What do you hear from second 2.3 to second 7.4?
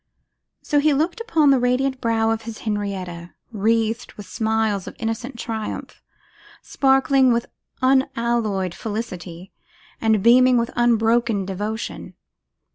of his Henrietta, wreathed with smiles of innocent triumph, sparkling